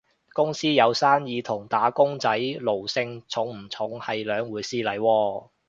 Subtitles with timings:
[0.33, 5.49] 公司有生意同打工仔奴性重唔重係兩回事嚟喎